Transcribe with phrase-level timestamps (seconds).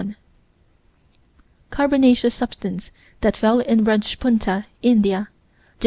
[1.69, 5.67] Carbonaceous substance that fell at Rajpunta, India, Jan.